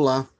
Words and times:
Olá, 0.00 0.30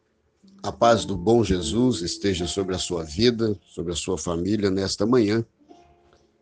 a 0.62 0.71
paz 0.71 1.04
do 1.04 1.17
bom 1.17 1.42
Jesus 1.42 2.00
esteja 2.00 2.47
sobre 2.47 2.76
a 2.76 2.78
sua 2.78 3.03
vida, 3.03 3.58
sobre 3.67 3.92
a 3.92 3.96
sua 3.96 4.17
família 4.17 4.71
nesta 4.71 5.05
manhã. 5.05 5.44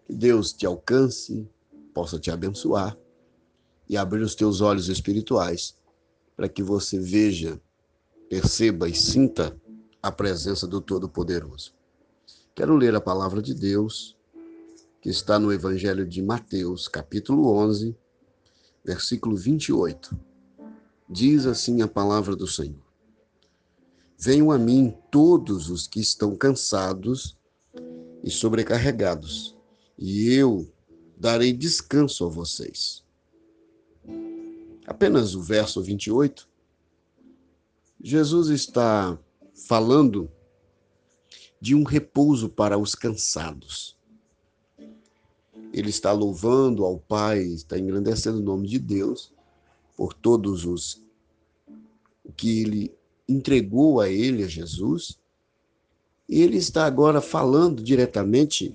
Que 0.05 0.13
Deus 0.13 0.53
te 0.53 0.67
alcance, 0.67 1.49
possa 1.95 2.19
te 2.19 2.31
abençoar 2.31 2.95
e 3.89 3.97
abrir 3.97 4.21
os 4.21 4.35
teus 4.35 4.61
olhos 4.61 4.91
espirituais 4.91 5.75
para 6.37 6.47
que 6.47 6.63
você 6.63 7.01
veja, 7.01 7.59
perceba 8.29 8.87
e 8.87 8.95
sinta 8.95 9.59
a 10.03 10.13
presença 10.13 10.67
do 10.67 10.83
Todo-Poderoso. 10.83 11.73
Quero 12.55 12.77
ler 12.77 12.95
a 12.95 13.01
palavra 13.01 13.41
de 13.41 13.55
Deus 13.55 14.15
que 15.01 15.09
está 15.09 15.39
no 15.39 15.51
Evangelho 15.51 16.07
de 16.07 16.21
Mateus, 16.21 16.87
capítulo 16.87 17.51
11, 17.51 17.97
versículo 18.85 19.35
28. 19.39 20.15
Diz 21.09 21.47
assim 21.47 21.81
a 21.81 21.89
palavra 21.89 22.37
do 22.37 22.47
Senhor. 22.47 22.86
Venham 24.19 24.51
a 24.51 24.59
mim 24.59 24.97
todos 25.11 25.69
os 25.69 25.87
que 25.87 26.01
estão 26.01 26.35
cansados 26.35 27.37
e 28.25 28.31
sobrecarregados, 28.31 29.57
e 29.99 30.33
eu 30.33 30.71
darei 31.17 31.53
descanso 31.53 32.25
a 32.25 32.29
vocês. 32.29 33.05
Apenas 34.87 35.35
o 35.35 35.43
verso 35.43 35.83
28. 35.83 36.49
Jesus 38.03 38.49
está 38.49 39.19
falando 39.67 40.31
de 41.61 41.75
um 41.75 41.83
repouso 41.83 42.49
para 42.49 42.79
os 42.79 42.95
cansados. 42.95 43.97
Ele 45.73 45.91
está 45.91 46.13
louvando 46.13 46.85
ao 46.85 46.99
Pai, 46.99 47.43
está 47.43 47.79
engrandecendo 47.79 48.39
o 48.39 48.43
nome 48.43 48.69
de 48.69 48.79
Deus 48.79 49.33
por 49.97 50.15
todos 50.15 50.65
os 50.65 51.03
que 52.37 52.61
ele 52.61 52.96
entregou 53.29 54.01
a 54.01 54.09
ele, 54.09 54.43
a 54.43 54.49
Jesus, 54.49 55.19
e 56.29 56.43
ele 56.43 56.57
está 56.57 56.87
agora 56.87 57.21
falando 57.21 57.83
diretamente 57.83 58.75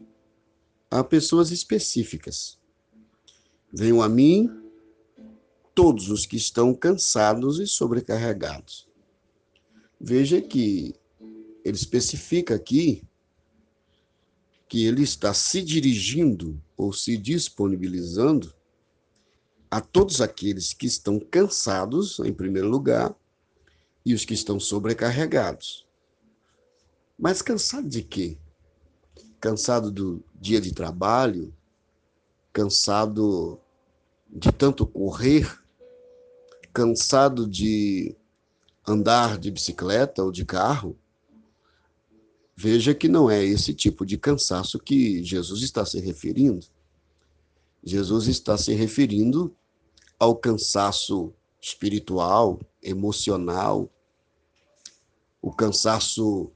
a 0.90 1.04
pessoas 1.04 1.52
específicas. 1.52 2.58
Venham 3.72 4.02
a 4.02 4.10
mim 4.10 4.50
todos 5.74 6.10
os 6.10 6.26
que 6.26 6.36
estão 6.36 6.74
cansados 6.74 7.60
e 7.60 7.68
sobrecarregados. 7.68 8.88
Veja 10.00 10.42
que 10.42 10.96
ele 11.64 11.76
especifica 11.76 12.56
aqui 12.56 13.04
que 14.68 14.86
ele 14.86 15.04
está 15.04 15.34
se 15.34 15.62
dirigindo 15.62 16.62
ou 16.78 16.94
se 16.94 17.18
disponibilizando 17.18 18.54
a 19.70 19.82
todos 19.82 20.22
aqueles 20.22 20.74
que 20.74 20.86
estão 20.86 21.20
cansados, 21.20 22.20
em 22.20 22.34
primeiro 22.34 22.70
lugar, 22.70 23.14
e 24.06 24.14
os 24.14 24.26
que 24.26 24.34
estão 24.34 24.60
sobrecarregados. 24.60 25.86
Mas 27.18 27.42
cansado 27.42 27.88
de 27.88 28.02
quê? 28.02 28.38
Cansado 29.40 29.92
do 29.92 30.24
dia 30.36 30.60
de 30.60 30.74
trabalho, 30.74 31.54
cansado 32.52 33.60
de 34.28 34.52
tanto 34.52 34.86
correr, 34.86 35.62
cansado 36.74 37.48
de 37.48 38.16
andar 38.88 39.38
de 39.38 39.52
bicicleta 39.52 40.24
ou 40.24 40.32
de 40.32 40.46
carro. 40.46 40.98
Veja 42.56 42.94
que 42.94 43.08
não 43.08 43.30
é 43.30 43.44
esse 43.44 43.74
tipo 43.74 44.06
de 44.06 44.18
cansaço 44.18 44.80
que 44.80 45.24
Jesus 45.24 45.62
está 45.62 45.86
se 45.86 46.00
referindo. 46.00 46.66
Jesus 47.84 48.28
está 48.28 48.58
se 48.58 48.74
referindo 48.74 49.56
ao 50.20 50.36
cansaço 50.36 51.34
espiritual, 51.62 52.60
emocional, 52.82 53.88
o 55.40 55.52
cansaço 55.52 56.52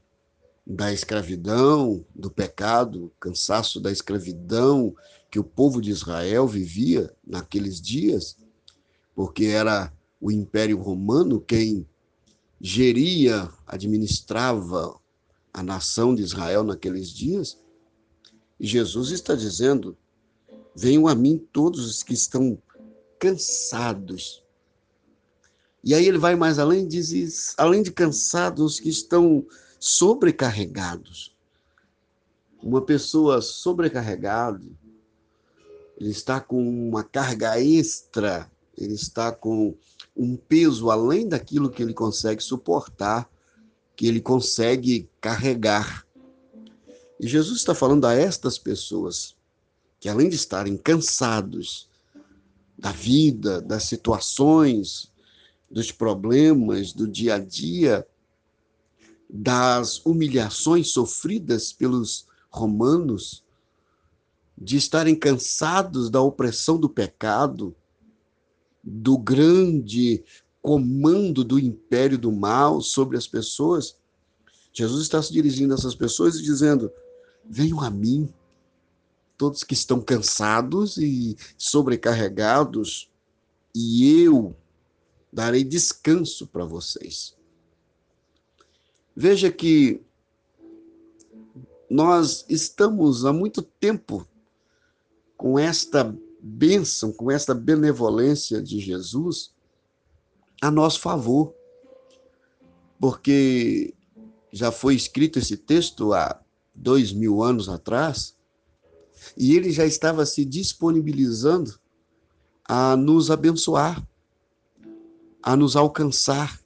da 0.66 0.92
escravidão, 0.92 2.04
do 2.12 2.28
pecado, 2.28 3.12
cansaço 3.20 3.80
da 3.80 3.92
escravidão 3.92 4.94
que 5.30 5.38
o 5.38 5.44
povo 5.44 5.80
de 5.80 5.90
Israel 5.90 6.48
vivia 6.48 7.14
naqueles 7.24 7.80
dias, 7.80 8.36
porque 9.14 9.44
era 9.44 9.92
o 10.20 10.32
Império 10.32 10.80
Romano 10.80 11.40
quem 11.40 11.88
geria, 12.60 13.48
administrava 13.66 14.98
a 15.52 15.62
nação 15.62 16.14
de 16.14 16.22
Israel 16.22 16.64
naqueles 16.64 17.10
dias. 17.10 17.58
E 18.58 18.66
Jesus 18.66 19.10
está 19.10 19.34
dizendo: 19.34 19.96
Venham 20.74 21.06
a 21.06 21.14
mim 21.14 21.38
todos 21.52 21.86
os 21.86 22.02
que 22.02 22.14
estão 22.14 22.60
cansados 23.18 24.45
e 25.86 25.94
aí 25.94 26.04
ele 26.04 26.18
vai 26.18 26.34
mais 26.34 26.58
além, 26.58 26.84
diz, 26.84 27.54
além 27.56 27.80
de 27.80 27.92
cansados 27.92 28.80
que 28.80 28.88
estão 28.88 29.46
sobrecarregados. 29.78 31.32
Uma 32.60 32.82
pessoa 32.82 33.40
sobrecarregada, 33.40 34.66
ele 35.96 36.10
está 36.10 36.40
com 36.40 36.60
uma 36.60 37.04
carga 37.04 37.60
extra, 37.60 38.50
ele 38.76 38.94
está 38.94 39.30
com 39.30 39.76
um 40.16 40.36
peso 40.36 40.90
além 40.90 41.28
daquilo 41.28 41.70
que 41.70 41.84
ele 41.84 41.94
consegue 41.94 42.42
suportar, 42.42 43.30
que 43.94 44.08
ele 44.08 44.20
consegue 44.20 45.08
carregar. 45.20 46.04
E 47.20 47.28
Jesus 47.28 47.58
está 47.58 47.76
falando 47.76 48.06
a 48.06 48.12
estas 48.12 48.58
pessoas 48.58 49.36
que, 50.00 50.08
além 50.08 50.28
de 50.28 50.34
estarem 50.34 50.76
cansados 50.76 51.88
da 52.76 52.90
vida, 52.90 53.60
das 53.60 53.84
situações, 53.84 55.14
dos 55.70 55.90
problemas 55.90 56.92
do 56.92 57.06
dia 57.06 57.34
a 57.34 57.38
dia, 57.38 58.06
das 59.28 60.04
humilhações 60.04 60.92
sofridas 60.92 61.72
pelos 61.72 62.26
romanos, 62.48 63.44
de 64.56 64.76
estarem 64.76 65.14
cansados 65.14 66.08
da 66.08 66.20
opressão 66.20 66.78
do 66.78 66.88
pecado, 66.88 67.74
do 68.82 69.18
grande 69.18 70.24
comando 70.62 71.44
do 71.44 71.58
império 71.58 72.16
do 72.16 72.32
mal 72.32 72.80
sobre 72.80 73.16
as 73.16 73.26
pessoas. 73.26 73.96
Jesus 74.72 75.02
está 75.02 75.22
se 75.22 75.32
dirigindo 75.32 75.74
a 75.74 75.76
essas 75.76 75.94
pessoas 75.94 76.36
e 76.36 76.42
dizendo: 76.42 76.90
Venham 77.44 77.80
a 77.80 77.90
mim, 77.90 78.28
todos 79.36 79.64
que 79.64 79.74
estão 79.74 80.00
cansados 80.00 80.96
e 80.96 81.36
sobrecarregados, 81.58 83.10
e 83.74 84.22
eu 84.22 84.56
darei 85.36 85.62
descanso 85.62 86.46
para 86.46 86.64
vocês. 86.64 87.36
Veja 89.14 89.52
que 89.52 90.00
nós 91.90 92.46
estamos 92.48 93.26
há 93.26 93.34
muito 93.34 93.60
tempo 93.60 94.26
com 95.36 95.58
esta 95.58 96.16
bênção, 96.40 97.12
com 97.12 97.30
esta 97.30 97.52
benevolência 97.52 98.62
de 98.62 98.80
Jesus 98.80 99.54
a 100.62 100.70
nosso 100.70 101.00
favor, 101.00 101.54
porque 102.98 103.92
já 104.50 104.72
foi 104.72 104.94
escrito 104.94 105.38
esse 105.38 105.58
texto 105.58 106.14
há 106.14 106.40
dois 106.74 107.12
mil 107.12 107.42
anos 107.42 107.68
atrás, 107.68 108.34
e 109.36 109.54
ele 109.54 109.70
já 109.70 109.84
estava 109.84 110.24
se 110.24 110.46
disponibilizando 110.46 111.78
a 112.64 112.96
nos 112.96 113.30
abençoar 113.30 114.02
a 115.46 115.54
nos 115.54 115.76
alcançar, 115.76 116.60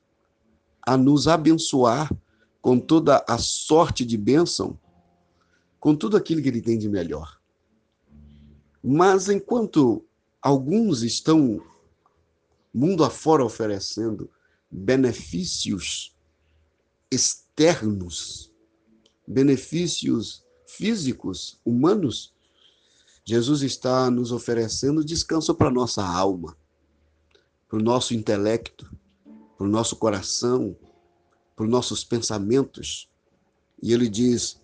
a 0.81 0.97
nos 0.97 1.29
abençoar 1.29 2.11
com 2.63 2.81
toda 2.81 3.23
a 3.29 3.37
sorte 3.37 4.07
de 4.07 4.17
bênção, 4.17 4.81
com 5.79 5.95
tudo 5.95 6.17
aquilo 6.17 6.41
que 6.41 6.49
ele 6.49 6.63
tem 6.63 6.79
de 6.79 6.89
melhor. 6.89 7.39
Mas 8.83 9.29
enquanto 9.29 10.03
alguns 10.41 11.03
estão 11.03 11.63
mundo 12.73 13.05
afora 13.05 13.45
oferecendo 13.45 14.31
benefícios 14.71 16.17
externos, 17.11 18.51
benefícios 19.29 20.43
físicos, 20.67 21.61
humanos, 21.67 22.33
Jesus 23.27 23.61
está 23.61 24.11
nos 24.11 24.33
oferecendo 24.33 25.05
descanso 25.05 25.55
para 25.55 25.71
nossa 25.71 26.03
alma 26.03 26.57
para 27.71 27.79
o 27.79 27.83
nosso 27.83 28.13
intelecto, 28.13 28.91
para 29.57 29.65
o 29.65 29.71
nosso 29.71 29.95
coração, 29.95 30.77
para 31.55 31.65
os 31.65 31.71
nossos 31.71 32.03
pensamentos. 32.03 33.09
E 33.81 33.93
ele 33.93 34.09
diz: 34.09 34.61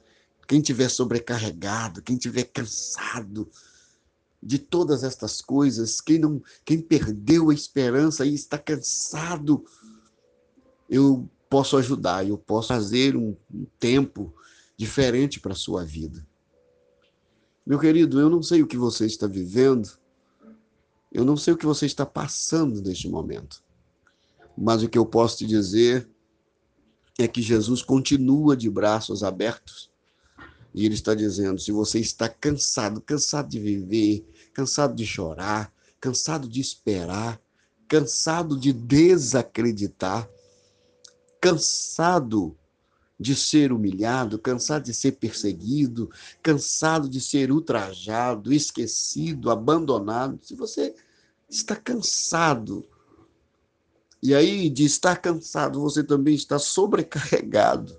quem 0.48 0.60
tiver 0.60 0.88
sobrecarregado, 0.88 2.02
quem 2.02 2.16
tiver 2.16 2.44
cansado 2.44 3.48
de 4.42 4.58
todas 4.58 5.04
estas 5.04 5.40
coisas, 5.40 6.00
quem 6.00 6.18
não, 6.18 6.42
quem 6.64 6.80
perdeu 6.80 7.50
a 7.50 7.54
esperança 7.54 8.26
e 8.26 8.34
está 8.34 8.58
cansado, 8.58 9.64
eu 10.90 11.30
posso 11.48 11.76
ajudar, 11.76 12.26
eu 12.26 12.36
posso 12.36 12.68
fazer 12.68 13.16
um, 13.16 13.36
um 13.54 13.66
tempo 13.78 14.34
diferente 14.76 15.38
para 15.38 15.52
a 15.52 15.56
sua 15.56 15.84
vida. 15.84 16.26
Meu 17.64 17.78
querido, 17.78 18.20
eu 18.20 18.28
não 18.28 18.42
sei 18.42 18.62
o 18.62 18.66
que 18.66 18.76
você 18.76 19.06
está 19.06 19.28
vivendo, 19.28 19.96
eu 21.16 21.24
não 21.24 21.34
sei 21.34 21.54
o 21.54 21.56
que 21.56 21.64
você 21.64 21.86
está 21.86 22.04
passando 22.04 22.82
neste 22.82 23.08
momento, 23.08 23.62
mas 24.54 24.82
o 24.82 24.88
que 24.88 24.98
eu 24.98 25.06
posso 25.06 25.38
te 25.38 25.46
dizer 25.46 26.06
é 27.18 27.26
que 27.26 27.40
Jesus 27.40 27.80
continua 27.80 28.54
de 28.54 28.68
braços 28.68 29.24
abertos 29.24 29.90
e 30.74 30.84
ele 30.84 30.94
está 30.94 31.14
dizendo: 31.14 31.58
se 31.58 31.72
você 31.72 31.98
está 32.00 32.28
cansado, 32.28 33.00
cansado 33.00 33.48
de 33.48 33.58
viver, 33.58 34.26
cansado 34.52 34.94
de 34.94 35.06
chorar, 35.06 35.72
cansado 35.98 36.46
de 36.46 36.60
esperar, 36.60 37.40
cansado 37.88 38.54
de 38.60 38.74
desacreditar, 38.74 40.28
cansado 41.40 42.54
de 43.18 43.34
ser 43.34 43.72
humilhado, 43.72 44.38
cansado 44.38 44.84
de 44.84 44.92
ser 44.92 45.12
perseguido, 45.12 46.10
cansado 46.42 47.08
de 47.08 47.22
ser 47.22 47.50
ultrajado, 47.50 48.52
esquecido, 48.52 49.50
abandonado, 49.50 50.38
se 50.42 50.54
você 50.54 50.94
está 51.48 51.76
cansado, 51.76 52.84
e 54.22 54.34
aí 54.34 54.68
de 54.68 54.84
estar 54.84 55.16
cansado, 55.16 55.80
você 55.80 56.02
também 56.02 56.34
está 56.34 56.58
sobrecarregado, 56.58 57.96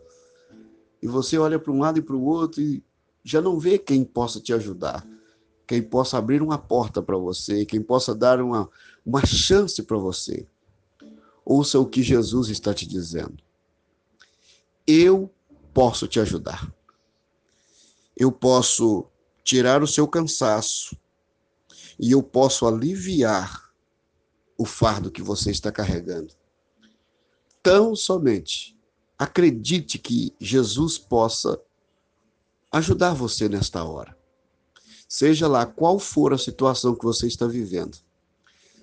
e 1.02 1.08
você 1.08 1.38
olha 1.38 1.60
para 1.60 1.72
um 1.72 1.80
lado 1.80 2.00
e 2.00 2.02
para 2.02 2.16
o 2.16 2.24
outro 2.24 2.62
e 2.62 2.84
já 3.24 3.42
não 3.42 3.60
vê 3.60 3.78
quem 3.78 4.04
possa 4.04 4.40
te 4.40 4.54
ajudar, 4.54 5.06
quem 5.66 5.82
possa 5.82 6.18
abrir 6.18 6.42
uma 6.42 6.58
porta 6.58 7.02
para 7.02 7.18
você, 7.18 7.66
quem 7.66 7.82
possa 7.82 8.16
dar 8.16 8.42
uma, 8.42 8.70
uma 9.06 9.26
chance 9.26 9.84
para 9.84 9.98
você. 9.98 10.48
Ouça 11.44 11.80
o 11.80 11.86
que 11.86 12.02
Jesus 12.02 12.50
está 12.50 12.74
te 12.74 12.88
dizendo. 12.88 13.38
Eu 14.86 15.30
posso 15.74 16.08
te 16.08 16.20
ajudar. 16.20 16.74
Eu 18.16 18.32
posso 18.32 19.06
tirar 19.44 19.84
o 19.84 19.88
seu 19.88 20.08
cansaço 20.08 20.98
e 22.00 22.12
eu 22.12 22.22
posso 22.22 22.66
aliviar 22.68 23.72
o 24.58 24.66
fardo 24.66 25.12
que 25.12 25.22
você 25.22 25.52
está 25.52 25.72
carregando. 25.72 26.34
Tão 27.62 27.96
somente 27.96 28.78
Acredite 29.18 29.98
que 29.98 30.32
Jesus 30.40 31.00
possa 31.00 31.60
ajudar 32.72 33.16
você 33.16 33.50
nesta 33.50 33.84
hora. 33.84 34.16
Seja 35.10 35.48
lá 35.48 35.66
qual 35.66 35.98
for 35.98 36.34
a 36.34 36.38
situação 36.38 36.94
que 36.94 37.04
você 37.04 37.26
está 37.26 37.48
vivendo, 37.48 37.98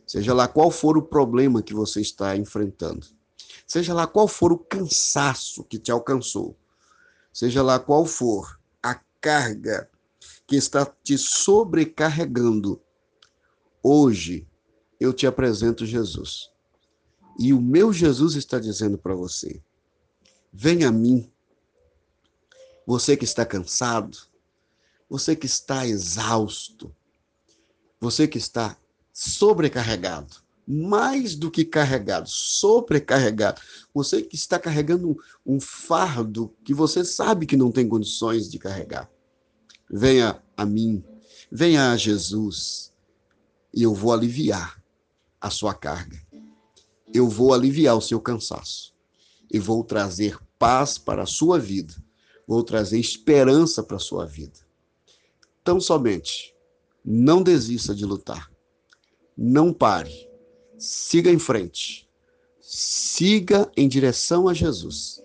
seja 0.04 0.34
lá 0.34 0.48
qual 0.48 0.72
for 0.72 0.98
o 0.98 1.02
problema 1.02 1.62
que 1.62 1.72
você 1.72 2.00
está 2.00 2.36
enfrentando, 2.36 3.06
seja 3.64 3.94
lá 3.94 4.08
qual 4.08 4.26
for 4.26 4.52
o 4.52 4.58
cansaço 4.58 5.62
que 5.64 5.78
te 5.78 5.92
alcançou, 5.92 6.56
seja 7.32 7.62
lá 7.62 7.78
qual 7.78 8.04
for 8.04 8.58
a 8.82 8.98
carga 9.20 9.88
que 10.48 10.56
está 10.56 10.84
te 11.04 11.16
sobrecarregando, 11.16 12.82
hoje 13.84 14.48
eu 14.98 15.12
te 15.12 15.26
apresento 15.26 15.84
Jesus. 15.84 16.50
E 17.38 17.52
o 17.52 17.60
meu 17.60 17.92
Jesus 17.92 18.34
está 18.34 18.58
dizendo 18.58 18.96
para 18.96 19.14
você: 19.14 19.62
Venha 20.52 20.88
a 20.88 20.92
mim. 20.92 21.30
Você 22.86 23.16
que 23.16 23.24
está 23.24 23.46
cansado, 23.46 24.18
você 25.08 25.34
que 25.34 25.46
está 25.46 25.86
exausto, 25.86 26.94
você 27.98 28.28
que 28.28 28.36
está 28.36 28.76
sobrecarregado, 29.12 30.36
mais 30.66 31.34
do 31.34 31.50
que 31.50 31.64
carregado, 31.64 32.28
sobrecarregado. 32.28 33.60
Você 33.92 34.22
que 34.22 34.34
está 34.34 34.58
carregando 34.58 35.16
um, 35.44 35.60
fardo 35.60 36.54
que 36.64 36.72
você 36.72 37.04
sabe 37.04 37.46
que 37.46 37.56
não 37.56 37.70
tem 37.70 37.88
condições 37.88 38.50
de 38.50 38.58
carregar. 38.58 39.10
Venha 39.90 40.42
a 40.56 40.64
mim, 40.64 41.04
venha 41.50 41.92
a 41.92 41.96
Jesus, 41.96 42.92
e 43.74 43.82
eu 43.82 43.92
vou 43.92 44.12
aliviar 44.12 44.80
a 45.40 45.50
sua 45.50 45.74
carga. 45.74 46.20
Eu 47.12 47.28
vou 47.28 47.52
aliviar 47.52 47.96
o 47.96 48.00
seu 48.00 48.20
cansaço 48.20 48.94
e 49.52 49.58
vou 49.58 49.82
trazer 49.82 50.38
paz 50.58 50.96
para 50.96 51.22
a 51.22 51.26
sua 51.26 51.58
vida, 51.58 51.94
vou 52.46 52.62
trazer 52.62 52.98
esperança 52.98 53.82
para 53.82 53.96
a 53.96 54.00
sua 54.00 54.24
vida. 54.24 54.58
Tão 55.62 55.80
somente, 55.80 56.54
não 57.04 57.42
desista 57.42 57.94
de 57.94 58.04
lutar. 58.04 58.50
Não 59.36 59.72
pare. 59.72 60.28
Siga 60.78 61.30
em 61.30 61.38
frente. 61.38 62.08
Siga 62.60 63.70
em 63.76 63.88
direção 63.88 64.48
a 64.48 64.54
Jesus. 64.54 65.22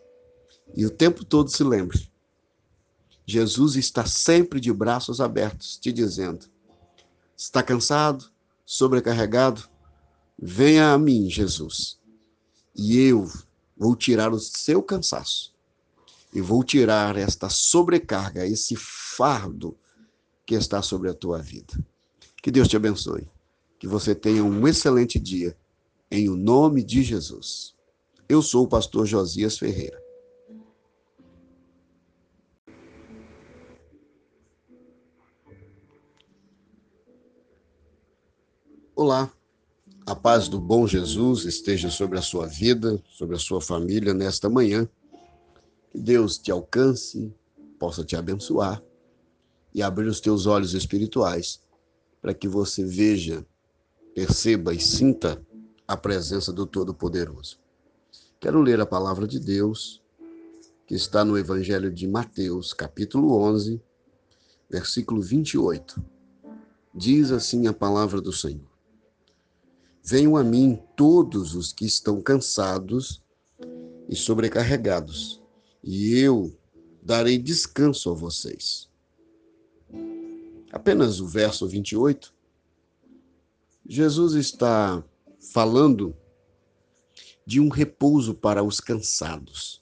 E 0.75 0.85
o 0.85 0.89
tempo 0.89 1.23
todo 1.23 1.49
se 1.49 1.63
lembre: 1.63 2.11
Jesus 3.25 3.75
está 3.75 4.05
sempre 4.05 4.59
de 4.59 4.71
braços 4.73 5.21
abertos, 5.21 5.77
te 5.77 5.91
dizendo: 5.91 6.47
está 7.37 7.63
cansado, 7.63 8.31
sobrecarregado? 8.69 9.68
Venha 10.38 10.94
a 10.94 10.98
mim, 10.98 11.27
Jesus, 11.27 11.98
e 12.75 13.00
eu 13.00 13.27
vou 13.75 13.95
tirar 13.95 14.31
o 14.31 14.39
seu 14.39 14.83
cansaço 14.83 15.56
e 16.31 16.39
vou 16.39 16.63
tirar 16.63 17.18
esta 17.18 17.50
sobrecarga, 17.50 18.45
esse 18.45 18.75
fardo 18.75 19.75
que 20.45 20.54
está 20.54 20.83
sobre 20.83 21.10
a 21.10 21.16
tua 21.16 21.42
vida. 21.42 21.83
Que 22.44 22.51
Deus 22.51 22.68
te 22.68 22.75
abençoe. 22.75 23.27
Que 23.80 23.88
você 23.88 24.13
tenha 24.13 24.44
um 24.44 24.68
excelente 24.68 25.19
dia, 25.19 25.57
em 26.12 26.30
o 26.30 26.36
nome 26.36 26.83
de 26.83 27.01
Jesus. 27.01 27.74
Eu 28.27 28.39
sou 28.44 28.66
o 28.66 28.68
pastor 28.68 29.07
Josias 29.07 29.57
Ferreira. 29.57 29.98
Olá, 39.01 39.31
a 40.05 40.13
paz 40.13 40.49
do 40.49 40.59
bom 40.59 40.85
Jesus 40.85 41.45
esteja 41.45 41.89
sobre 41.89 42.19
a 42.19 42.21
sua 42.21 42.47
vida, 42.47 43.01
sobre 43.07 43.37
a 43.37 43.39
sua 43.39 43.61
família 43.61 44.13
nesta 44.13 44.49
manhã. 44.49 44.89
Que 45.89 45.97
Deus 45.97 46.37
te 46.37 46.51
alcance, 46.51 47.33
possa 47.79 48.03
te 48.03 48.17
abençoar 48.17 48.83
e 49.73 49.81
abrir 49.81 50.05
os 50.05 50.19
teus 50.19 50.45
olhos 50.45 50.73
espirituais 50.73 51.61
para 52.21 52.33
que 52.33 52.45
você 52.45 52.83
veja, 52.83 53.45
perceba 54.13 54.73
e 54.73 54.81
sinta 54.81 55.41
a 55.87 55.95
presença 55.95 56.51
do 56.51 56.65
Todo-Poderoso. 56.65 57.57
Quero 58.37 58.61
ler 58.61 58.81
a 58.81 58.85
palavra 58.85 59.25
de 59.25 59.39
Deus 59.39 60.03
que 60.85 60.93
está 60.93 61.23
no 61.23 61.37
Evangelho 61.37 61.89
de 61.89 62.05
Mateus, 62.05 62.73
capítulo 62.73 63.31
11, 63.31 63.81
versículo 64.69 65.21
28. 65.21 66.03
Diz 66.93 67.31
assim 67.31 67.65
a 67.65 67.71
palavra 67.71 68.19
do 68.19 68.33
Senhor. 68.33 68.69
Venham 70.03 70.35
a 70.35 70.44
mim 70.44 70.81
todos 70.95 71.56
os 71.56 71.71
que 71.71 71.85
estão 71.85 72.21
cansados 72.21 73.21
e 74.07 74.15
sobrecarregados, 74.15 75.41
e 75.83 76.18
eu 76.18 76.56
darei 77.01 77.37
descanso 77.37 78.09
a 78.09 78.13
vocês. 78.13 78.89
Apenas 80.71 81.19
o 81.19 81.27
verso 81.27 81.68
28. 81.68 82.33
Jesus 83.87 84.33
está 84.33 85.03
falando 85.51 86.15
de 87.45 87.59
um 87.59 87.69
repouso 87.69 88.35
para 88.35 88.63
os 88.63 88.79
cansados. 88.79 89.81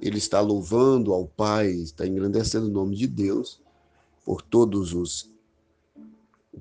Ele 0.00 0.18
está 0.18 0.40
louvando 0.40 1.12
ao 1.12 1.26
Pai, 1.26 1.70
está 1.70 2.06
engrandecendo 2.06 2.66
o 2.66 2.72
nome 2.72 2.96
de 2.96 3.06
Deus 3.06 3.60
por 4.24 4.40
todos 4.40 4.94
os 4.94 5.30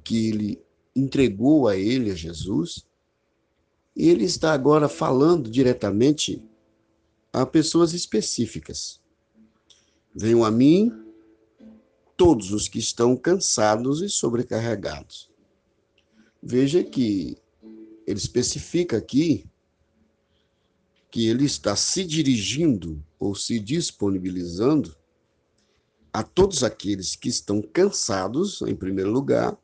que 0.03 0.29
ele 0.29 0.61
entregou 0.95 1.67
a 1.67 1.75
ele, 1.75 2.11
a 2.11 2.15
Jesus, 2.15 2.85
e 3.95 4.09
ele 4.09 4.25
está 4.25 4.53
agora 4.53 4.87
falando 4.87 5.49
diretamente 5.49 6.41
a 7.33 7.45
pessoas 7.45 7.93
específicas. 7.93 8.99
Venham 10.13 10.43
a 10.43 10.51
mim 10.51 10.91
todos 12.17 12.51
os 12.51 12.67
que 12.67 12.79
estão 12.79 13.15
cansados 13.15 14.01
e 14.01 14.09
sobrecarregados. 14.09 15.29
Veja 16.41 16.83
que 16.83 17.37
ele 18.05 18.19
especifica 18.19 18.97
aqui 18.97 19.45
que 21.09 21.27
ele 21.27 21.43
está 21.43 21.75
se 21.75 22.05
dirigindo 22.05 23.03
ou 23.19 23.35
se 23.35 23.59
disponibilizando 23.59 24.95
a 26.13 26.23
todos 26.23 26.63
aqueles 26.63 27.15
que 27.15 27.27
estão 27.27 27.61
cansados, 27.61 28.61
em 28.61 28.75
primeiro 28.75 29.11
lugar, 29.11 29.57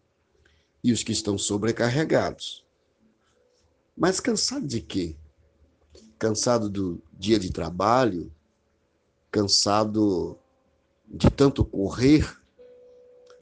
e 0.88 0.94
os 0.94 1.04
que 1.04 1.12
estão 1.12 1.38
sobrecarregados. 1.38 2.64
Mas 3.96 4.22
cansado 4.22 4.66
de 4.66 4.80
quê? 4.80 5.18
Cansado 6.18 6.70
do 6.70 7.04
dia 7.12 7.38
de 7.38 7.52
trabalho? 7.52 8.32
Cansado 9.30 10.40
de 11.06 11.30
tanto 11.30 11.66
correr? 11.66 12.40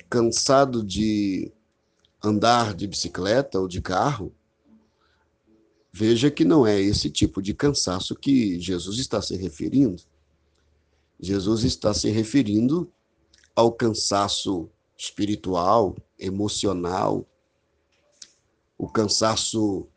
Cansado 0.10 0.84
de 0.84 1.52
andar 2.24 2.74
de 2.74 2.88
bicicleta 2.88 3.60
ou 3.60 3.68
de 3.68 3.80
carro? 3.80 4.34
Veja 5.94 6.32
que 6.32 6.44
não 6.44 6.66
é 6.66 6.82
esse 6.82 7.12
tipo 7.12 7.44
de 7.44 7.54
cansaço 7.54 8.16
que 8.16 8.60
Jesus 8.60 8.98
está 8.98 9.22
se 9.22 9.36
referindo. 9.36 10.02
Jesus 11.20 11.64
está 11.64 11.94
se 11.94 12.10
referindo 12.10 12.92
ao 13.56 13.72
cansaço 13.72 14.68
espiritual, 14.98 15.96
emocional, 16.18 17.28
o 18.78 18.88
cansaço 18.88 19.88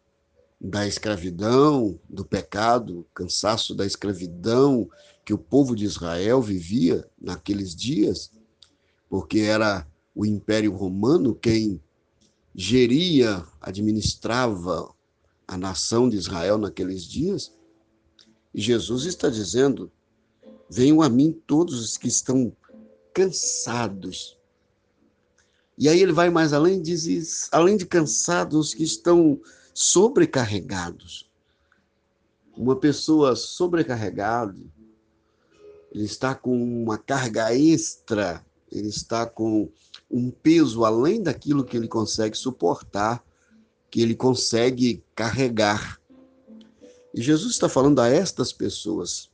da 0.60 0.86
escravidão, 0.86 1.98
do 2.08 2.24
pecado, 2.24 3.06
cansaço 3.14 3.74
da 3.74 3.86
escravidão 3.86 4.88
que 5.24 5.32
o 5.32 5.38
povo 5.38 5.76
de 5.76 5.84
Israel 5.84 6.40
vivia 6.40 7.08
naqueles 7.20 7.74
dias, 7.74 8.30
porque 9.08 9.40
era 9.40 9.86
o 10.14 10.24
Império 10.24 10.74
Romano 10.74 11.34
quem 11.34 11.80
geria, 12.54 13.44
administrava 13.60 14.92
a 15.46 15.56
nação 15.56 16.08
de 16.08 16.16
Israel 16.16 16.58
naqueles 16.58 17.04
dias. 17.04 17.52
E 18.52 18.60
Jesus 18.60 19.04
está 19.04 19.28
dizendo: 19.28 19.92
Venham 20.68 21.02
a 21.02 21.08
mim 21.08 21.32
todos 21.46 21.80
os 21.80 21.96
que 21.96 22.08
estão 22.08 22.52
cansados. 23.14 24.37
E 25.78 25.88
aí 25.88 26.02
ele 26.02 26.12
vai 26.12 26.28
mais 26.28 26.52
além, 26.52 26.82
diz: 26.82 27.48
além 27.52 27.76
de 27.76 27.86
cansados, 27.86 28.58
os 28.58 28.74
que 28.74 28.82
estão 28.82 29.40
sobrecarregados. 29.72 31.30
Uma 32.56 32.74
pessoa 32.74 33.36
sobrecarregada, 33.36 34.58
ele 35.92 36.04
está 36.04 36.34
com 36.34 36.60
uma 36.60 36.98
carga 36.98 37.54
extra, 37.54 38.44
ele 38.72 38.88
está 38.88 39.24
com 39.24 39.70
um 40.10 40.32
peso 40.32 40.84
além 40.84 41.22
daquilo 41.22 41.64
que 41.64 41.76
ele 41.76 41.86
consegue 41.86 42.36
suportar, 42.36 43.24
que 43.88 44.02
ele 44.02 44.16
consegue 44.16 45.04
carregar. 45.14 46.00
E 47.14 47.22
Jesus 47.22 47.52
está 47.52 47.68
falando 47.68 48.00
a 48.00 48.08
estas 48.08 48.52
pessoas 48.52 49.30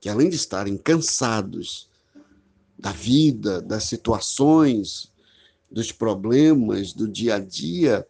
que, 0.00 0.08
além 0.08 0.30
de 0.30 0.36
estarem 0.36 0.78
cansados 0.78 1.90
da 2.78 2.90
vida, 2.90 3.60
das 3.60 3.84
situações, 3.84 5.12
dos 5.74 5.90
problemas 5.90 6.92
do 6.92 7.08
dia 7.08 7.34
a 7.34 7.38
dia, 7.40 8.06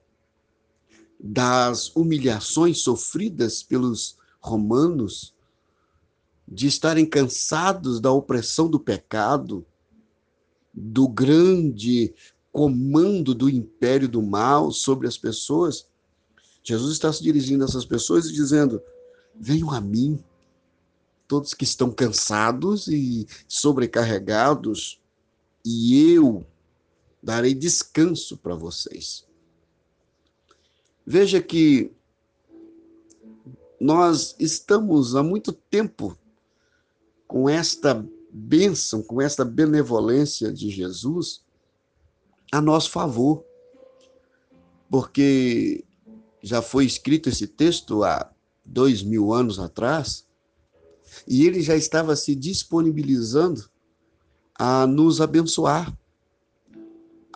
das 1.18 1.90
humilhações 1.96 2.80
sofridas 2.82 3.62
pelos 3.62 4.18
romanos, 4.38 5.34
de 6.46 6.66
estarem 6.66 7.06
cansados 7.06 8.00
da 8.00 8.12
opressão 8.12 8.68
do 8.68 8.78
pecado, 8.78 9.64
do 10.74 11.08
grande 11.08 12.14
comando 12.52 13.34
do 13.34 13.48
império 13.48 14.08
do 14.08 14.20
mal 14.20 14.70
sobre 14.70 15.08
as 15.08 15.16
pessoas, 15.16 15.88
Jesus 16.62 16.92
está 16.92 17.10
se 17.10 17.22
dirigindo 17.22 17.64
a 17.64 17.66
essas 17.66 17.86
pessoas 17.86 18.26
e 18.26 18.32
dizendo: 18.34 18.82
Venham 19.34 19.70
a 19.70 19.80
mim, 19.80 20.22
todos 21.26 21.54
que 21.54 21.64
estão 21.64 21.90
cansados 21.90 22.88
e 22.88 23.26
sobrecarregados, 23.48 25.00
e 25.64 26.12
eu 26.12 26.44
darei 27.24 27.54
descanso 27.54 28.36
para 28.36 28.54
vocês. 28.54 29.26
Veja 31.06 31.42
que 31.42 31.90
nós 33.80 34.36
estamos 34.38 35.16
há 35.16 35.22
muito 35.22 35.52
tempo 35.52 36.16
com 37.26 37.48
esta 37.48 38.06
bênção, 38.30 39.02
com 39.02 39.20
esta 39.20 39.44
benevolência 39.44 40.52
de 40.52 40.68
Jesus 40.68 41.42
a 42.52 42.60
nosso 42.60 42.90
favor. 42.90 43.42
Porque 44.90 45.82
já 46.42 46.60
foi 46.60 46.84
escrito 46.84 47.30
esse 47.30 47.46
texto 47.46 48.04
há 48.04 48.30
dois 48.64 49.02
mil 49.02 49.32
anos 49.32 49.58
atrás, 49.58 50.26
e 51.26 51.46
ele 51.46 51.62
já 51.62 51.74
estava 51.74 52.14
se 52.16 52.34
disponibilizando 52.34 53.68
a 54.54 54.86
nos 54.86 55.20
abençoar, 55.20 55.96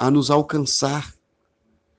a 0.01 0.13
nos 0.13 0.31
alcançar, 0.31 1.13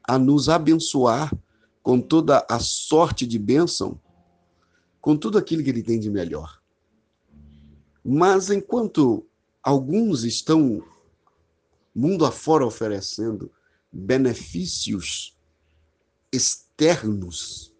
a 0.01 0.17
nos 0.17 0.47
abençoar 0.47 1.37
com 1.83 1.99
toda 1.99 2.45
a 2.49 2.57
sorte 2.57 3.27
de 3.27 3.37
bênção, 3.37 3.99
com 5.01 5.17
tudo 5.17 5.37
aquilo 5.37 5.61
que 5.61 5.69
ele 5.69 5.83
tem 5.83 5.99
de 5.99 6.09
melhor. 6.09 6.61
Mas 8.03 8.49
enquanto 8.49 9.27
alguns 9.61 10.23
estão 10.23 10.81
mundo 11.93 12.25
afora 12.25 12.65
oferecendo 12.65 13.51
benefícios 13.91 15.37
externos, 16.31 17.73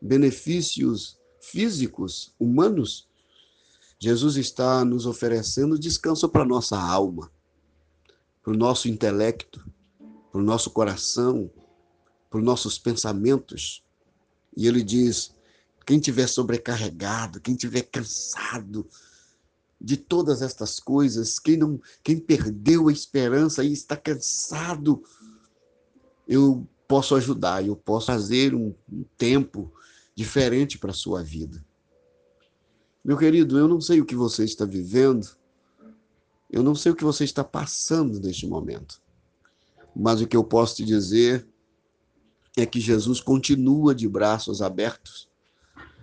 benefícios 0.00 1.18
físicos, 1.42 2.34
humanos, 2.40 3.06
Jesus 3.98 4.36
está 4.36 4.82
nos 4.82 5.04
oferecendo 5.04 5.78
descanso 5.78 6.26
para 6.30 6.42
nossa 6.42 6.80
alma, 6.80 7.30
para 8.42 8.52
o 8.52 8.56
nosso 8.56 8.88
intelecto, 8.88 9.64
para 10.30 10.40
o 10.40 10.44
nosso 10.44 10.70
coração, 10.70 11.50
para 12.28 12.38
os 12.38 12.44
nossos 12.44 12.78
pensamentos. 12.78 13.84
E 14.56 14.66
ele 14.66 14.82
diz: 14.82 15.34
quem 15.86 16.00
tiver 16.00 16.26
sobrecarregado, 16.26 17.40
quem 17.40 17.54
tiver 17.54 17.82
cansado 17.82 18.86
de 19.80 19.96
todas 19.96 20.42
estas 20.42 20.78
coisas, 20.78 21.38
quem 21.38 21.56
não, 21.56 21.80
quem 22.02 22.18
perdeu 22.18 22.88
a 22.88 22.92
esperança 22.92 23.64
e 23.64 23.72
está 23.72 23.96
cansado, 23.96 25.02
eu 26.26 26.66
posso 26.86 27.14
ajudar, 27.14 27.66
eu 27.66 27.76
posso 27.76 28.06
fazer 28.06 28.54
um, 28.54 28.74
um 28.90 29.04
tempo 29.16 29.72
diferente 30.14 30.78
para 30.78 30.90
a 30.90 30.94
sua 30.94 31.22
vida. 31.22 31.64
Meu 33.04 33.16
querido, 33.16 33.58
eu 33.58 33.66
não 33.66 33.80
sei 33.80 34.00
o 34.00 34.04
que 34.04 34.14
você 34.14 34.44
está 34.44 34.64
vivendo, 34.64 35.26
eu 36.52 36.62
não 36.62 36.74
sei 36.74 36.92
o 36.92 36.94
que 36.94 37.02
você 37.02 37.24
está 37.24 37.42
passando 37.42 38.20
neste 38.20 38.46
momento, 38.46 39.00
mas 39.96 40.20
o 40.20 40.26
que 40.26 40.36
eu 40.36 40.44
posso 40.44 40.76
te 40.76 40.84
dizer 40.84 41.48
é 42.56 42.66
que 42.66 42.78
Jesus 42.78 43.20
continua 43.20 43.94
de 43.94 44.06
braços 44.06 44.60
abertos 44.60 45.32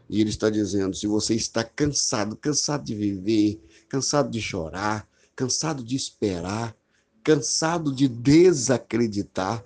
e 0.10 0.20
ele 0.20 0.32
está 0.32 0.50
dizendo: 0.50 0.96
se 0.96 1.06
você 1.06 1.36
está 1.36 1.64
cansado, 1.64 2.36
cansado 2.36 2.84
de 2.84 2.96
viver, 2.96 3.62
cansado 3.88 4.30
de 4.30 4.42
chorar, 4.42 5.08
cansado 5.36 5.84
de 5.84 5.96
esperar, 5.96 6.76
cansado 7.24 7.94
de 7.94 8.08
desacreditar, 8.08 9.64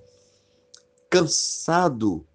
cansado 1.10 2.28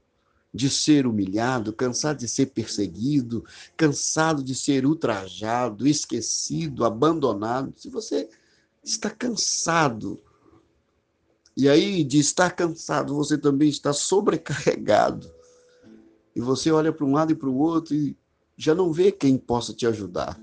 de 0.53 0.71
ser 0.71 1.07
humilhado, 1.07 1.73
cansado 1.73 2.19
de 2.19 2.29
ser 2.29 2.47
perseguido, 2.47 3.45
cansado 3.77 4.43
de 4.43 4.55
ser 4.55 4.87
ultrajado, 4.87 5.87
esquecido, 5.87 6.85
abandonado, 6.85 7.73
se 7.77 7.89
você 7.91 8.29
está 8.83 9.11
cansado 9.11 10.21
e 11.59 11.69
aí, 11.69 12.05
de 12.05 12.21
estar 12.21 12.51
cansado, 12.51 13.17
você 13.17 13.37
também 13.37 13.69
está 13.69 13.93
sobrecarregado. 13.93 15.29
E 16.33 16.41
você 16.41 16.71
olha 16.71 16.93
para 16.93 17.05
um 17.05 17.13
lado 17.13 17.33
e 17.33 17.35
para 17.35 17.49
o 17.49 17.59
outro 17.59 17.97
e 17.97 18.17
já 18.57 18.77
não 18.77 18.93
vê 18.93 19.11
quem 19.11 19.37
possa 19.37 19.75
te 19.75 19.85
ajudar, 19.85 20.41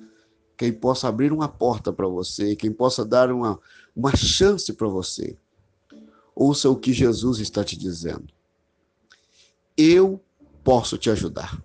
quem 0.57 0.73
possa 0.73 1.07
abrir 1.07 1.31
uma 1.31 1.47
porta 1.47 1.93
para 1.93 2.05
você, 2.05 2.53
quem 2.53 2.69
possa 2.69 3.05
dar 3.05 3.31
uma, 3.31 3.57
uma 3.95 4.13
chance 4.13 4.73
para 4.73 4.89
você. 4.89 5.37
Ouça 6.35 6.69
o 6.69 6.75
que 6.75 6.91
Jesus 6.91 7.39
está 7.39 7.63
te 7.63 7.77
dizendo. 7.77 8.34
Eu 9.77 10.23
posso 10.63 10.97
te 10.97 11.09
ajudar. 11.09 11.63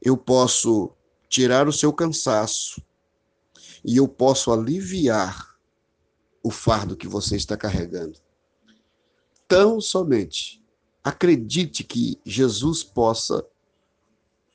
Eu 0.00 0.16
posso 0.16 0.92
tirar 1.28 1.68
o 1.68 1.72
seu 1.72 1.92
cansaço 1.92 2.82
e 3.84 3.96
eu 3.96 4.08
posso 4.08 4.52
aliviar 4.52 5.56
o 6.42 6.50
fardo 6.50 6.96
que 6.96 7.08
você 7.08 7.36
está 7.36 7.56
carregando. 7.56 8.18
Tão 9.46 9.80
somente 9.80 10.64
acredite 11.02 11.82
que 11.82 12.20
Jesus 12.24 12.84
possa 12.84 13.44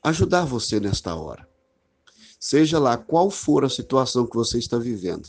ajudar 0.02 0.44
você 0.44 0.80
nesta 0.80 1.14
hora. 1.14 1.48
Seja 2.38 2.78
lá 2.78 2.96
qual 2.96 3.30
for 3.30 3.64
a 3.64 3.68
situação 3.68 4.26
que 4.26 4.36
você 4.36 4.58
está 4.58 4.78
vivendo, 4.78 5.28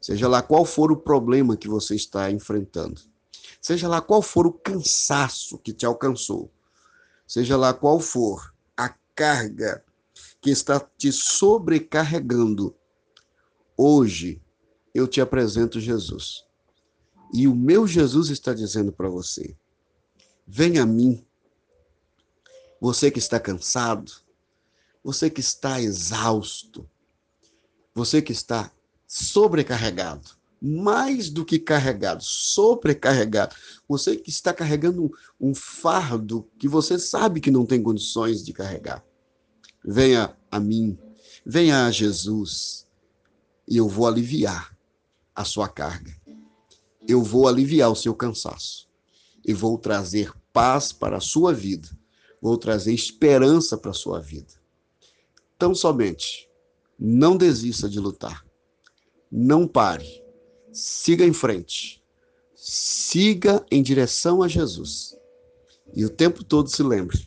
seja 0.00 0.28
lá 0.28 0.42
qual 0.42 0.64
for 0.64 0.90
o 0.90 0.96
problema 0.96 1.56
que 1.56 1.68
você 1.68 1.94
está 1.94 2.30
enfrentando, 2.30 3.00
seja 3.66 3.88
lá 3.88 4.00
qual 4.00 4.22
for 4.22 4.46
o 4.46 4.52
cansaço 4.52 5.58
que 5.58 5.72
te 5.72 5.84
alcançou, 5.84 6.48
seja 7.26 7.56
lá 7.56 7.74
qual 7.74 7.98
for 7.98 8.54
a 8.76 8.94
carga 9.12 9.84
que 10.40 10.50
está 10.50 10.78
te 10.78 11.10
sobrecarregando, 11.10 12.76
hoje 13.76 14.40
eu 14.94 15.08
te 15.08 15.20
apresento 15.20 15.80
Jesus. 15.80 16.44
E 17.34 17.48
o 17.48 17.56
meu 17.56 17.88
Jesus 17.88 18.30
está 18.30 18.54
dizendo 18.54 18.92
para 18.92 19.08
você: 19.08 19.56
venha 20.46 20.84
a 20.84 20.86
mim. 20.86 21.26
Você 22.80 23.10
que 23.10 23.18
está 23.18 23.40
cansado, 23.40 24.12
você 25.02 25.28
que 25.28 25.40
está 25.40 25.80
exausto, 25.80 26.88
você 27.92 28.22
que 28.22 28.30
está 28.30 28.70
sobrecarregado, 29.08 30.35
mais 30.66 31.30
do 31.30 31.44
que 31.44 31.58
carregado, 31.58 32.22
sobrecarregado. 32.24 33.54
Você 33.88 34.16
que 34.16 34.30
está 34.30 34.52
carregando 34.52 35.12
um, 35.40 35.54
fardo 35.54 36.48
que 36.58 36.66
você 36.66 36.98
sabe 36.98 37.40
que 37.40 37.50
não 37.50 37.64
tem 37.64 37.80
condições 37.80 38.44
de 38.44 38.52
carregar. 38.52 39.04
Venha 39.84 40.36
a 40.50 40.58
mim, 40.58 40.98
venha 41.44 41.86
a 41.86 41.90
Jesus, 41.92 42.84
e 43.68 43.76
eu 43.76 43.88
vou 43.88 44.08
aliviar 44.08 44.76
a 45.34 45.44
sua 45.44 45.68
carga. 45.68 46.14
Eu 47.06 47.22
vou 47.22 47.46
aliviar 47.46 47.90
o 47.90 47.96
seu 47.96 48.14
cansaço 48.14 48.88
e 49.44 49.54
vou 49.54 49.78
trazer 49.78 50.32
paz 50.52 50.92
para 50.92 51.18
a 51.18 51.20
sua 51.20 51.52
vida, 51.52 51.88
vou 52.42 52.58
trazer 52.58 52.92
esperança 52.92 53.78
para 53.78 53.92
a 53.92 53.94
sua 53.94 54.18
vida. 54.18 54.52
Tão 55.56 55.72
somente, 55.74 56.50
não 56.98 57.36
desista 57.36 57.88
de 57.88 58.00
lutar. 58.00 58.44
Não 59.30 59.68
pare. 59.68 60.25
Siga 60.76 61.24
em 61.24 61.32
frente. 61.32 62.04
Siga 62.54 63.64
em 63.70 63.82
direção 63.82 64.42
a 64.42 64.48
Jesus. 64.48 65.16
E 65.94 66.04
o 66.04 66.10
tempo 66.10 66.44
todo 66.44 66.68
se 66.68 66.82
lembre: 66.82 67.26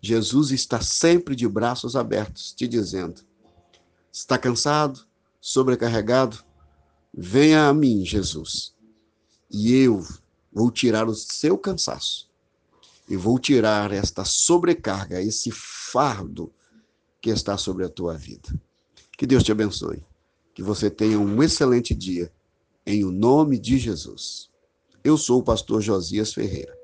Jesus 0.00 0.50
está 0.50 0.80
sempre 0.80 1.36
de 1.36 1.46
braços 1.46 1.94
abertos, 1.94 2.54
te 2.54 2.66
dizendo: 2.66 3.20
está 4.10 4.38
cansado, 4.38 5.04
sobrecarregado? 5.42 6.42
Venha 7.12 7.68
a 7.68 7.74
mim, 7.74 8.02
Jesus, 8.02 8.74
e 9.50 9.74
eu 9.74 10.02
vou 10.50 10.70
tirar 10.70 11.06
o 11.08 11.14
seu 11.14 11.58
cansaço 11.58 12.30
e 13.10 13.14
vou 13.14 13.38
tirar 13.38 13.92
esta 13.92 14.24
sobrecarga, 14.24 15.20
esse 15.20 15.50
fardo 15.50 16.50
que 17.20 17.28
está 17.28 17.58
sobre 17.58 17.84
a 17.84 17.90
tua 17.90 18.16
vida. 18.16 18.48
Que 19.18 19.26
Deus 19.26 19.42
te 19.42 19.52
abençoe. 19.52 20.02
Que 20.54 20.62
você 20.62 20.90
tenha 20.90 21.18
um 21.18 21.42
excelente 21.42 21.94
dia, 21.94 22.32
em 22.86 23.04
o 23.04 23.10
nome 23.10 23.58
de 23.58 23.78
Jesus. 23.78 24.50
Eu 25.02 25.16
sou 25.16 25.40
o 25.40 25.42
pastor 25.42 25.80
Josias 25.80 26.32
Ferreira 26.32 26.81